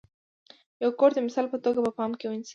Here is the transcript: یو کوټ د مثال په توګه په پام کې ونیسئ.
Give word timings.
یو 0.83 0.91
کوټ 0.99 1.11
د 1.15 1.19
مثال 1.27 1.45
په 1.51 1.57
توګه 1.65 1.79
په 1.85 1.91
پام 1.97 2.11
کې 2.19 2.25
ونیسئ. 2.27 2.49